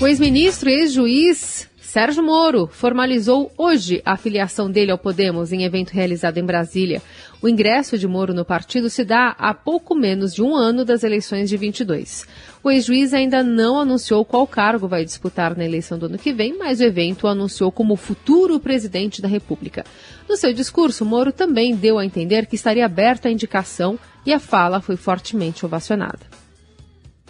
O 0.01 0.07
ex-ministro 0.07 0.69
e 0.69 0.74
ex-juiz 0.74 1.68
Sérgio 1.89 2.22
Moro 2.22 2.67
formalizou 2.72 3.51
hoje 3.58 4.00
a 4.05 4.15
filiação 4.15 4.69
dele 4.69 4.91
ao 4.91 4.98
Podemos 5.00 5.51
em 5.51 5.63
evento 5.63 5.89
realizado 5.89 6.38
em 6.38 6.46
Brasília. 6.46 7.01
O 7.41 7.50
ingresso 7.50 7.98
de 7.98 8.08
Moro 8.08 8.31
no 8.31 8.46
partido 8.46 8.91
se 8.91 9.03
dá 9.03 9.36
há 9.39 9.55
pouco 9.55 9.96
menos 9.96 10.36
de 10.36 10.43
um 10.43 10.55
ano 10.55 10.86
das 10.86 11.03
eleições 11.03 11.50
de 11.50 11.58
22. 11.58 12.27
O 12.63 12.69
ex-juiz 12.69 13.12
ainda 13.12 13.41
não 13.41 13.79
anunciou 13.79 14.24
qual 14.24 14.46
cargo 14.46 14.88
vai 14.88 15.03
disputar 15.03 15.58
na 15.58 15.65
eleição 15.65 15.98
do 15.98 16.05
ano 16.05 16.19
que 16.19 16.31
vem, 16.31 16.55
mas 16.55 16.79
o 16.79 16.84
evento 16.84 17.24
o 17.24 17.27
anunciou 17.27 17.72
como 17.72 17.96
futuro 17.96 18.60
presidente 18.60 19.19
da 19.19 19.27
República. 19.27 19.84
No 20.29 20.38
seu 20.38 20.53
discurso, 20.53 21.03
Moro 21.03 21.31
também 21.31 21.75
deu 21.75 21.98
a 21.98 22.05
entender 22.05 22.46
que 22.46 22.55
estaria 22.55 22.86
aberto 22.86 23.27
à 23.27 23.31
indicação 23.31 23.98
e 24.24 24.31
a 24.31 24.39
fala 24.39 24.79
foi 24.79 24.96
fortemente 24.96 25.65
ovacionada. 25.65 26.19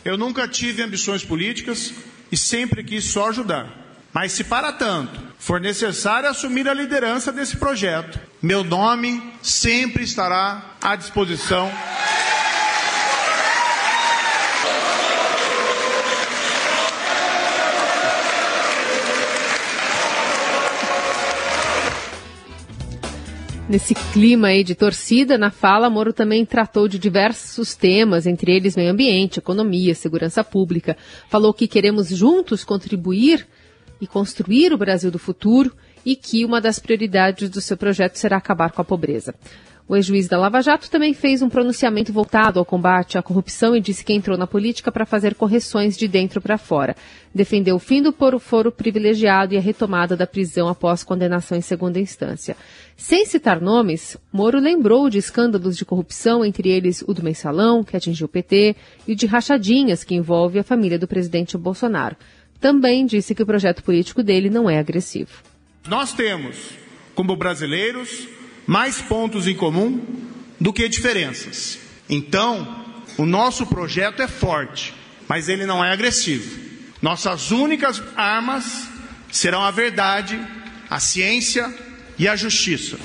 Eu 0.03 0.17
nunca 0.17 0.45
tive 0.49 0.83
ambições 0.83 1.23
políticas 1.23 1.93
e 2.29 2.35
sempre 2.35 2.83
quis 2.83 3.05
só 3.05 3.29
ajudar. 3.29 3.88
Mas 4.13 4.31
se 4.31 4.43
para 4.43 4.71
tanto 4.71 5.19
for 5.37 5.59
necessário 5.59 6.29
assumir 6.29 6.67
a 6.67 6.73
liderança 6.73 7.31
desse 7.31 7.57
projeto, 7.57 8.19
meu 8.41 8.63
nome 8.63 9.21
sempre 9.41 10.03
estará 10.03 10.75
à 10.81 10.95
disposição. 10.95 11.71
Nesse 23.69 23.93
clima 23.93 24.47
aí 24.47 24.63
de 24.63 24.73
torcida, 24.73 25.37
na 25.37 25.51
fala, 25.51 25.91
Moro 25.91 26.11
também 26.11 26.43
tratou 26.43 26.87
de 26.87 26.97
diversos 26.97 27.75
temas, 27.75 28.25
entre 28.25 28.51
eles 28.51 28.75
meio 28.75 28.91
ambiente, 28.91 29.37
economia, 29.37 29.93
segurança 29.93 30.43
pública. 30.43 30.97
Falou 31.29 31.53
que 31.53 31.67
queremos 31.67 32.07
juntos 32.09 32.63
contribuir 32.63 33.47
e 33.99 34.07
construir 34.07 34.73
o 34.73 34.77
Brasil 34.77 35.11
do 35.11 35.19
futuro 35.19 35.71
e 36.05 36.15
que 36.15 36.45
uma 36.45 36.61
das 36.61 36.79
prioridades 36.79 37.49
do 37.49 37.61
seu 37.61 37.77
projeto 37.77 38.15
será 38.15 38.37
acabar 38.37 38.71
com 38.71 38.81
a 38.81 38.85
pobreza. 38.85 39.33
O 39.89 39.95
ex-juiz 39.95 40.27
da 40.27 40.37
Lava 40.37 40.61
Jato 40.61 40.87
também 40.87 41.15
fez 41.15 41.41
um 41.41 41.49
pronunciamento 41.49 42.13
voltado 42.13 42.59
ao 42.59 42.63
combate 42.63 43.17
à 43.17 43.23
corrupção 43.23 43.75
e 43.75 43.81
disse 43.81 44.05
que 44.05 44.13
entrou 44.13 44.37
na 44.37 44.45
política 44.45 44.91
para 44.91 45.03
fazer 45.03 45.33
correções 45.33 45.97
de 45.97 46.07
dentro 46.07 46.39
para 46.39 46.59
fora. 46.59 46.95
Defendeu 47.33 47.75
o 47.75 47.79
fim 47.79 47.99
do 47.99 48.13
foro 48.39 48.71
privilegiado 48.71 49.55
e 49.55 49.57
a 49.57 49.59
retomada 49.59 50.15
da 50.15 50.27
prisão 50.27 50.67
após 50.67 51.03
condenação 51.03 51.57
em 51.57 51.61
segunda 51.61 51.99
instância. 51.99 52.55
Sem 52.95 53.25
citar 53.25 53.59
nomes, 53.59 54.15
Moro 54.31 54.59
lembrou 54.59 55.09
de 55.09 55.17
escândalos 55.17 55.75
de 55.75 55.85
corrupção, 55.85 56.45
entre 56.45 56.69
eles 56.69 57.03
o 57.07 57.11
do 57.11 57.23
mensalão, 57.23 57.83
que 57.83 57.97
atingiu 57.97 58.25
o 58.25 58.29
PT, 58.29 58.75
e 59.07 59.15
de 59.15 59.25
rachadinhas, 59.25 60.03
que 60.03 60.13
envolve 60.13 60.59
a 60.59 60.63
família 60.63 60.99
do 60.99 61.07
presidente 61.07 61.57
Bolsonaro 61.57 62.15
também 62.59 63.05
disse 63.05 63.33
que 63.33 63.43
o 63.43 63.45
projeto 63.45 63.83
político 63.83 64.21
dele 64.21 64.49
não 64.49 64.69
é 64.69 64.79
agressivo. 64.79 65.31
Nós 65.87 66.13
temos, 66.13 66.57
como 67.15 67.35
brasileiros, 67.35 68.27
mais 68.67 69.01
pontos 69.01 69.47
em 69.47 69.55
comum 69.55 70.01
do 70.59 70.73
que 70.73 70.87
diferenças. 70.89 71.79
Então, 72.09 72.85
o 73.17 73.25
nosso 73.25 73.65
projeto 73.65 74.21
é 74.21 74.27
forte, 74.27 74.93
mas 75.27 75.47
ele 75.49 75.65
não 75.65 75.83
é 75.83 75.91
agressivo. 75.91 76.59
Nossas 77.01 77.51
únicas 77.51 78.01
armas 78.15 78.87
serão 79.31 79.61
a 79.61 79.71
verdade, 79.71 80.39
a 80.89 80.99
ciência 80.99 81.73
e 82.17 82.27
a 82.27 82.35
justiça. 82.35 82.97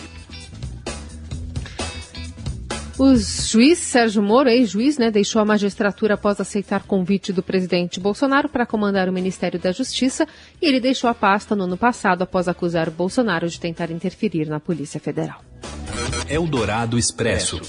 O 2.97 3.17
juiz 3.17 3.81
Sérgio 3.81 4.23
Moro, 4.23 4.49
ex-juiz, 4.49 4.99
né, 4.99 5.11
deixou 5.11 5.43
a 5.43 5.45
magistratura 5.45 6.15
após 6.15 6.41
aceitar 6.41 6.85
convite 6.85 7.33
do 7.33 7.43
presidente 7.43 7.99
Bolsonaro 7.99 8.49
para 8.49 8.65
comandar 8.65 9.09
o 9.09 9.13
Ministério 9.13 9.59
da 9.59 9.73
Justiça 9.73 10.29
e 10.63 10.67
ele 10.67 10.79
deixou 10.79 11.11
a 11.11 11.15
pasta 11.15 11.57
no 11.57 11.65
ano 11.65 11.77
passado 11.77 12.23
após 12.23 12.47
acusar 12.47 12.91
Bolsonaro 12.91 13.49
de 13.49 13.59
tentar 13.59 13.91
interferir 13.91 14.47
na 14.47 14.61
Polícia 14.61 15.01
Federal. 15.01 15.43
Eldorado 16.29 16.97
Expresso. 16.97 17.61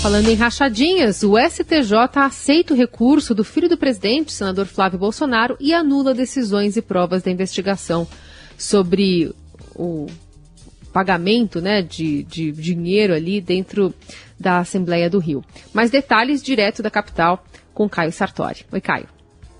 Falando 0.00 0.28
em 0.28 0.34
rachadinhas, 0.34 1.22
o 1.22 1.38
STJ 1.38 1.92
aceita 2.14 2.72
o 2.72 2.76
recurso 2.76 3.34
do 3.34 3.44
filho 3.44 3.68
do 3.68 3.76
presidente, 3.76 4.32
senador 4.32 4.64
Flávio 4.66 4.98
Bolsonaro, 4.98 5.58
e 5.60 5.74
anula 5.74 6.14
decisões 6.14 6.76
e 6.76 6.82
provas 6.82 7.22
da 7.22 7.30
investigação 7.30 8.08
sobre 8.56 9.32
o 9.76 10.06
pagamento 10.92 11.60
né, 11.60 11.82
de, 11.82 12.22
de 12.24 12.52
dinheiro 12.52 13.14
ali 13.14 13.40
dentro 13.40 13.94
da 14.38 14.58
Assembleia 14.58 15.08
do 15.08 15.18
Rio. 15.18 15.42
Mais 15.72 15.90
detalhes 15.90 16.42
direto 16.42 16.82
da 16.82 16.90
capital 16.90 17.42
com 17.72 17.88
Caio 17.88 18.12
Sartori. 18.12 18.66
Oi, 18.70 18.80
Caio. 18.80 19.08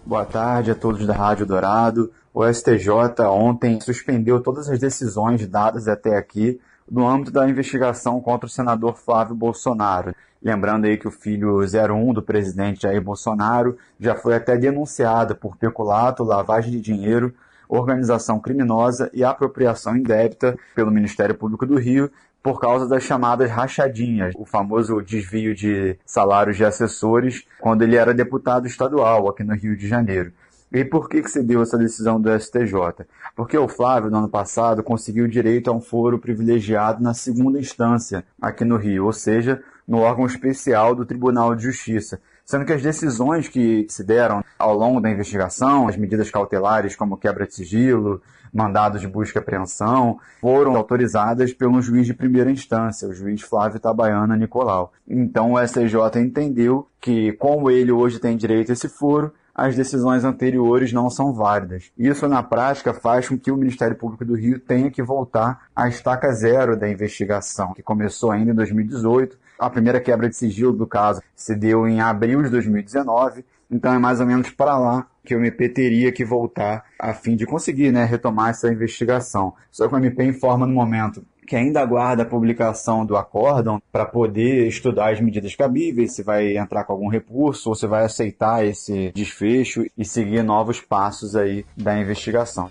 Boa 0.05 0.25
tarde 0.25 0.71
a 0.71 0.75
todos 0.75 1.07
da 1.07 1.15
Rádio 1.15 1.47
Dourado. 1.47 2.13
O 2.35 2.45
STJ 2.51 2.91
ontem 3.31 3.81
suspendeu 3.81 4.41
todas 4.41 4.69
as 4.69 4.79
decisões 4.79 5.47
dadas 5.47 5.87
até 5.87 6.17
aqui 6.17 6.61
no 6.91 7.07
âmbito 7.07 7.31
da 7.31 7.49
investigação 7.49 8.21
contra 8.21 8.47
o 8.47 8.51
senador 8.51 8.97
Flávio 8.97 9.35
Bolsonaro. 9.35 10.15
Lembrando 10.43 10.87
aí 10.87 10.97
que 10.97 11.07
o 11.07 11.13
filho 11.13 11.59
01 11.61 12.13
do 12.13 12.23
presidente 12.23 12.83
Jair 12.83 13.01
Bolsonaro 13.01 13.79
já 14.01 14.17
foi 14.17 14.35
até 14.35 14.57
denunciado 14.57 15.37
por 15.37 15.57
peculato, 15.57 16.25
lavagem 16.25 16.73
de 16.73 16.81
dinheiro 16.81 17.33
organização 17.79 18.39
criminosa 18.39 19.11
e 19.13 19.25
apropriação 19.25 19.97
indébita 19.97 20.57
pelo 20.75 20.91
Ministério 20.91 21.35
Público 21.35 21.67
do 21.67 21.79
Rio 21.79 22.11
por 22.43 22.61
causa 22.61 22.89
das 22.89 23.05
chamadas 23.05 23.51
rachadinhas, 23.51 24.35
o 24.37 24.45
famoso 24.45 25.01
desvio 25.01 25.55
de 25.55 25.97
salários 26.05 26.57
de 26.57 26.65
assessores 26.65 27.45
quando 27.61 27.83
ele 27.83 27.97
era 27.97 28.13
deputado 28.13 28.67
estadual 28.67 29.29
aqui 29.29 29.45
no 29.45 29.55
Rio 29.55 29.77
de 29.77 29.87
Janeiro. 29.87 30.33
E 30.73 30.85
por 30.85 31.09
que, 31.09 31.23
que 31.23 31.31
se 31.31 31.43
deu 31.43 31.63
essa 31.63 31.79
decisão 31.79 32.21
do 32.21 32.31
STJ? 32.39 33.07
Porque 33.37 33.57
o 33.57 33.69
Flávio, 33.69 34.11
no 34.11 34.19
ano 34.19 34.29
passado, 34.29 34.83
conseguiu 34.83 35.29
direito 35.29 35.71
a 35.71 35.75
um 35.75 35.81
foro 35.81 36.19
privilegiado 36.19 37.03
na 37.03 37.13
segunda 37.13 37.61
instância 37.61 38.25
aqui 38.41 38.65
no 38.65 38.77
Rio, 38.77 39.05
ou 39.05 39.13
seja, 39.13 39.63
no 39.87 39.99
órgão 39.99 40.25
especial 40.25 40.95
do 40.95 41.05
Tribunal 41.05 41.55
de 41.55 41.65
Justiça, 41.65 42.21
sendo 42.53 42.67
que 42.67 42.73
as 42.75 42.83
decisões 42.83 43.49
que 43.49 43.87
se 43.89 44.05
deram 44.05 44.45
ao 44.59 44.77
longo 44.77 45.01
da 45.01 45.11
investigação, 45.11 45.89
as 45.89 45.97
medidas 45.97 46.31
cautelares 46.31 46.95
como 46.95 47.17
quebra 47.17 47.47
de 47.47 47.55
sigilo, 47.55 48.21
mandados 48.53 49.01
de 49.01 49.09
busca 49.09 49.39
e 49.39 49.41
apreensão, 49.41 50.19
foram 50.39 50.77
autorizadas 50.77 51.55
pelo 51.55 51.81
juiz 51.81 52.07
de 52.07 52.13
primeira 52.13 52.51
instância, 52.51 53.09
o 53.09 53.15
juiz 53.15 53.41
Flávio 53.41 53.81
Tabaiana 53.81 54.37
Nicolau. 54.37 54.93
Então 55.09 55.53
o 55.53 55.67
STJ 55.67 56.21
entendeu 56.21 56.87
que, 57.01 57.33
como 57.39 57.71
ele 57.71 57.91
hoje 57.91 58.19
tem 58.19 58.37
direito 58.37 58.69
a 58.69 58.75
esse 58.75 58.87
foro, 58.87 59.33
as 59.55 59.75
decisões 59.75 60.23
anteriores 60.23 60.93
não 60.93 61.09
são 61.09 61.33
válidas. 61.33 61.91
Isso, 61.97 62.29
na 62.29 62.43
prática, 62.43 62.93
faz 62.93 63.31
com 63.31 63.39
que 63.39 63.51
o 63.51 63.57
Ministério 63.57 63.97
Público 63.97 64.27
do 64.27 64.35
Rio 64.35 64.59
tenha 64.59 64.91
que 64.91 65.03
voltar 65.03 65.69
à 65.75 65.89
estaca 65.89 66.31
zero 66.33 66.77
da 66.77 66.87
investigação, 66.87 67.73
que 67.73 67.83
começou 67.83 68.31
ainda 68.31 68.51
em 68.51 68.55
2018. 68.55 69.39
A 69.63 69.71
primeira 69.71 70.01
quebra 70.01 70.29
de 70.29 70.35
sigilo 70.35 70.73
do 70.73 70.89
caso 70.89 71.23
se 71.37 71.55
deu 71.55 71.87
em 71.87 72.01
abril 72.01 72.43
de 72.43 72.49
2019, 72.49 73.45
então 73.71 73.95
é 73.95 73.99
mais 73.99 74.19
ou 74.19 74.27
menos 74.27 74.51
para 74.51 74.77
lá 74.77 75.07
que 75.25 75.37
o 75.37 75.39
MP 75.39 75.69
teria 75.69 76.11
que 76.11 76.25
voltar 76.25 76.85
a 76.99 77.15
fim 77.15 77.37
de 77.37 77.47
conseguir 77.47 77.93
né, 77.93 78.05
retomar 78.05 78.51
essa 78.51 78.73
investigação. 78.73 79.55
Só 79.71 79.87
que 79.87 79.95
o 79.95 79.99
MP 79.99 80.25
informa 80.25 80.67
no 80.67 80.75
momento 80.75 81.25
que 81.47 81.55
ainda 81.55 81.81
aguarda 81.81 82.25
a 82.25 82.27
publicação 82.27 83.07
do 83.07 83.17
acórdão 83.17 83.81
para 83.93 84.05
poder 84.05 84.67
estudar 84.67 85.13
as 85.13 85.21
medidas 85.21 85.55
cabíveis, 85.55 86.13
se 86.13 86.25
vai 86.25 86.57
entrar 86.57 86.83
com 86.83 86.95
algum 86.95 87.09
recurso 87.09 87.69
ou 87.69 87.77
se 87.77 87.87
vai 87.87 88.05
aceitar 88.05 88.67
esse 88.67 89.13
desfecho 89.15 89.85
e 89.97 90.05
seguir 90.05 90.43
novos 90.43 90.81
passos 90.81 91.37
aí 91.37 91.65
da 91.77 91.97
investigação. 91.97 92.69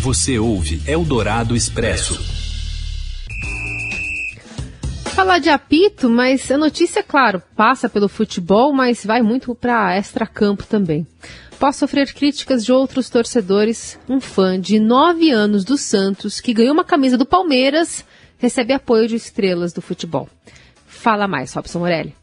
Você 0.00 0.38
ouve 0.38 0.80
Eldorado 0.90 1.54
Expresso. 1.54 2.47
Falar 5.18 5.40
de 5.40 5.50
apito, 5.50 6.08
mas 6.08 6.48
a 6.48 6.56
notícia, 6.56 7.02
claro, 7.02 7.42
passa 7.56 7.88
pelo 7.88 8.08
futebol, 8.08 8.72
mas 8.72 9.04
vai 9.04 9.20
muito 9.20 9.52
para 9.52 9.96
extra-campo 9.96 10.64
também. 10.64 11.04
Após 11.52 11.74
sofrer 11.74 12.14
críticas 12.14 12.64
de 12.64 12.70
outros 12.70 13.10
torcedores, 13.10 13.98
um 14.08 14.20
fã 14.20 14.60
de 14.60 14.78
9 14.78 15.32
anos 15.32 15.64
do 15.64 15.76
Santos, 15.76 16.40
que 16.40 16.54
ganhou 16.54 16.72
uma 16.72 16.84
camisa 16.84 17.18
do 17.18 17.26
Palmeiras, 17.26 18.04
recebe 18.38 18.72
apoio 18.72 19.08
de 19.08 19.16
estrelas 19.16 19.72
do 19.72 19.82
futebol. 19.82 20.28
Fala 20.86 21.26
mais, 21.26 21.52
Robson 21.52 21.80
Morelli. 21.80 22.14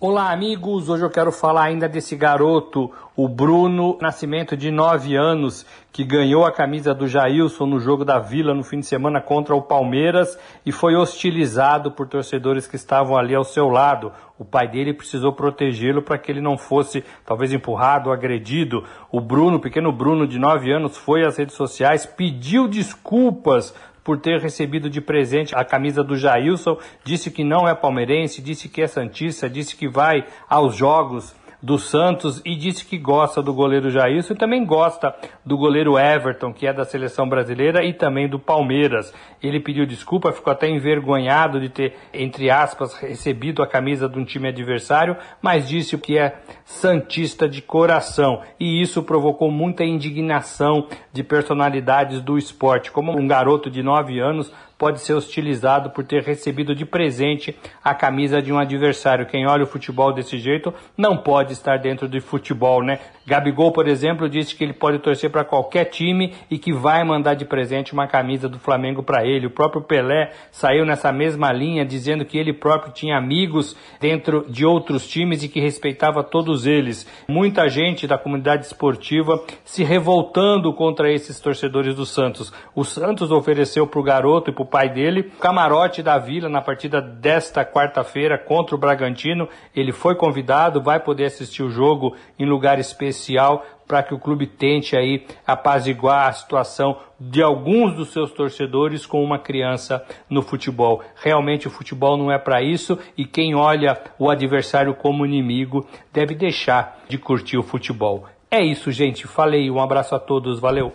Olá, 0.00 0.32
amigos. 0.32 0.88
Hoje 0.88 1.04
eu 1.04 1.10
quero 1.10 1.30
falar 1.30 1.62
ainda 1.62 1.88
desse 1.88 2.16
garoto, 2.16 2.90
o 3.16 3.28
Bruno 3.28 3.96
Nascimento, 4.02 4.56
de 4.56 4.68
9 4.68 5.14
anos, 5.14 5.64
que 5.92 6.04
ganhou 6.04 6.44
a 6.44 6.50
camisa 6.50 6.92
do 6.92 7.06
Jailson 7.06 7.64
no 7.64 7.78
jogo 7.78 8.04
da 8.04 8.18
Vila 8.18 8.52
no 8.52 8.64
fim 8.64 8.80
de 8.80 8.86
semana 8.86 9.20
contra 9.20 9.54
o 9.54 9.62
Palmeiras 9.62 10.36
e 10.66 10.72
foi 10.72 10.96
hostilizado 10.96 11.92
por 11.92 12.08
torcedores 12.08 12.66
que 12.66 12.74
estavam 12.74 13.16
ali 13.16 13.36
ao 13.36 13.44
seu 13.44 13.68
lado. 13.68 14.12
O 14.36 14.44
pai 14.44 14.66
dele 14.66 14.92
precisou 14.92 15.32
protegê-lo 15.32 16.02
para 16.02 16.18
que 16.18 16.30
ele 16.30 16.40
não 16.40 16.58
fosse, 16.58 17.04
talvez, 17.24 17.52
empurrado, 17.52 18.10
agredido. 18.10 18.84
O 19.12 19.20
Bruno, 19.20 19.60
pequeno 19.60 19.92
Bruno, 19.92 20.26
de 20.26 20.40
9 20.40 20.72
anos, 20.72 20.96
foi 20.96 21.24
às 21.24 21.36
redes 21.36 21.54
sociais, 21.54 22.04
pediu 22.04 22.66
desculpas 22.66 23.72
por 24.04 24.20
ter 24.20 24.38
recebido 24.38 24.90
de 24.90 25.00
presente 25.00 25.54
a 25.56 25.64
camisa 25.64 26.04
do 26.04 26.14
Jailson, 26.14 26.78
disse 27.02 27.30
que 27.30 27.42
não 27.42 27.66
é 27.66 27.74
palmeirense, 27.74 28.42
disse 28.42 28.68
que 28.68 28.82
é 28.82 28.86
santista, 28.86 29.48
disse 29.48 29.74
que 29.74 29.88
vai 29.88 30.26
aos 30.48 30.76
jogos 30.76 31.34
do 31.64 31.78
Santos 31.78 32.42
e 32.44 32.54
disse 32.54 32.84
que 32.84 32.98
gosta 32.98 33.42
do 33.42 33.54
goleiro 33.54 33.88
Jailson 33.88 34.34
e 34.34 34.36
também 34.36 34.66
gosta 34.66 35.14
do 35.42 35.56
goleiro 35.56 35.98
Everton, 35.98 36.52
que 36.52 36.66
é 36.66 36.74
da 36.74 36.84
seleção 36.84 37.26
brasileira, 37.26 37.82
e 37.82 37.94
também 37.94 38.28
do 38.28 38.38
Palmeiras. 38.38 39.14
Ele 39.42 39.58
pediu 39.58 39.86
desculpa, 39.86 40.30
ficou 40.30 40.52
até 40.52 40.68
envergonhado 40.68 41.58
de 41.58 41.70
ter, 41.70 41.94
entre 42.12 42.50
aspas, 42.50 42.94
recebido 42.96 43.62
a 43.62 43.66
camisa 43.66 44.06
de 44.06 44.18
um 44.18 44.26
time 44.26 44.48
adversário, 44.48 45.16
mas 45.40 45.66
disse 45.66 45.96
que 45.96 46.18
é 46.18 46.36
santista 46.66 47.48
de 47.48 47.62
coração. 47.62 48.42
E 48.60 48.82
isso 48.82 49.02
provocou 49.02 49.50
muita 49.50 49.84
indignação 49.84 50.86
de 51.14 51.24
personalidades 51.24 52.20
do 52.20 52.36
esporte, 52.36 52.90
como 52.90 53.10
um 53.18 53.26
garoto 53.26 53.70
de 53.70 53.82
9 53.82 54.20
anos 54.20 54.52
pode 54.78 55.00
ser 55.00 55.14
hostilizado 55.14 55.90
por 55.90 56.04
ter 56.04 56.22
recebido 56.22 56.74
de 56.74 56.84
presente 56.84 57.56
a 57.82 57.94
camisa 57.94 58.42
de 58.42 58.52
um 58.52 58.58
adversário. 58.58 59.26
Quem 59.26 59.46
olha 59.46 59.64
o 59.64 59.66
futebol 59.66 60.12
desse 60.12 60.38
jeito 60.38 60.72
não 60.96 61.16
pode 61.16 61.52
estar 61.52 61.78
dentro 61.78 62.08
de 62.08 62.20
futebol, 62.20 62.82
né? 62.82 62.98
Gabigol, 63.26 63.72
por 63.72 63.88
exemplo, 63.88 64.28
disse 64.28 64.54
que 64.54 64.62
ele 64.62 64.74
pode 64.74 64.98
torcer 64.98 65.30
para 65.30 65.44
qualquer 65.44 65.86
time 65.86 66.34
e 66.50 66.58
que 66.58 66.72
vai 66.72 67.02
mandar 67.04 67.34
de 67.34 67.46
presente 67.46 67.94
uma 67.94 68.06
camisa 68.06 68.48
do 68.48 68.58
Flamengo 68.58 69.02
para 69.02 69.24
ele. 69.24 69.46
O 69.46 69.50
próprio 69.50 69.80
Pelé 69.80 70.32
saiu 70.50 70.84
nessa 70.84 71.10
mesma 71.10 71.50
linha, 71.50 71.86
dizendo 71.86 72.24
que 72.24 72.36
ele 72.36 72.52
próprio 72.52 72.92
tinha 72.92 73.16
amigos 73.16 73.74
dentro 73.98 74.44
de 74.48 74.66
outros 74.66 75.08
times 75.08 75.42
e 75.42 75.48
que 75.48 75.58
respeitava 75.58 76.22
todos 76.22 76.66
eles. 76.66 77.06
Muita 77.26 77.66
gente 77.68 78.06
da 78.06 78.18
comunidade 78.18 78.66
esportiva 78.66 79.42
se 79.64 79.82
revoltando 79.82 80.70
contra 80.74 81.10
esses 81.10 81.40
torcedores 81.40 81.94
do 81.94 82.04
Santos. 82.04 82.52
O 82.74 82.84
Santos 82.84 83.30
ofereceu 83.30 83.86
para 83.86 84.00
o 84.00 84.04
garoto 84.04 84.50
e 84.50 84.52
para 84.52 84.62
o 84.62 84.66
pai 84.66 84.90
dele 84.90 85.22
camarote 85.40 86.02
da 86.02 86.18
Vila 86.18 86.48
na 86.50 86.60
partida 86.60 87.00
desta 87.00 87.64
quarta-feira 87.64 88.36
contra 88.36 88.74
o 88.74 88.78
Bragantino. 88.78 89.48
Ele 89.74 89.92
foi 89.92 90.14
convidado, 90.14 90.82
vai 90.82 91.00
poder 91.00 91.24
assistir 91.24 91.62
o 91.62 91.70
jogo 91.70 92.14
em 92.38 92.44
lugar 92.44 92.78
especial 92.78 93.13
especial 93.14 93.64
para 93.86 94.02
que 94.02 94.14
o 94.14 94.18
clube 94.18 94.46
tente 94.46 94.96
aí 94.96 95.26
apaziguar 95.46 96.28
a 96.28 96.32
situação 96.32 96.98
de 97.20 97.42
alguns 97.42 97.94
dos 97.94 98.12
seus 98.12 98.32
torcedores 98.32 99.06
com 99.06 99.22
uma 99.22 99.38
criança 99.38 100.04
no 100.28 100.42
futebol. 100.42 101.02
Realmente 101.16 101.66
o 101.68 101.70
futebol 101.70 102.16
não 102.16 102.30
é 102.30 102.38
para 102.38 102.62
isso 102.62 102.98
e 103.16 103.24
quem 103.24 103.54
olha 103.54 104.00
o 104.18 104.30
adversário 104.30 104.94
como 104.94 105.24
inimigo 105.24 105.86
deve 106.12 106.34
deixar 106.34 107.04
de 107.08 107.18
curtir 107.18 107.58
o 107.58 107.62
futebol. 107.62 108.26
É 108.50 108.64
isso, 108.64 108.90
gente. 108.90 109.26
Falei. 109.26 109.70
Um 109.70 109.80
abraço 109.80 110.14
a 110.14 110.18
todos. 110.18 110.60
Valeu. 110.60 110.92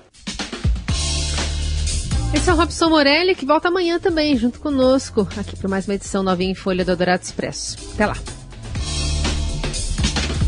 Esse 2.33 2.49
é 2.49 2.53
o 2.53 2.55
Robson 2.55 2.89
Morelli, 2.89 3.33
que 3.33 3.45
volta 3.45 3.69
amanhã 3.69 3.99
também, 3.99 4.35
junto 4.37 4.59
conosco, 4.59 5.27
aqui 5.35 5.57
para 5.57 5.67
mais 5.67 5.87
uma 5.87 5.95
edição 5.95 6.21
novinha 6.21 6.51
em 6.51 6.55
Folha 6.55 6.85
do 6.85 6.95
Dourado 6.95 7.23
Expresso. 7.23 7.75
Até 7.95 8.05
lá. 8.05 8.38